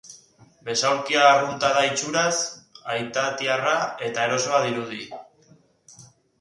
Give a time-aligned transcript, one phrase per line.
[0.69, 2.33] Besaulkia arrunta da itxuraz,
[2.95, 3.77] aitatiarra
[4.11, 5.01] eta erosoa dirudi.